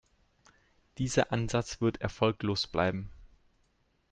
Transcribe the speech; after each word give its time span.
Dieser 0.97 1.31
Ansatz 1.31 1.79
wird 1.79 2.01
erfolglos 2.01 2.65
bleiben. 2.65 3.11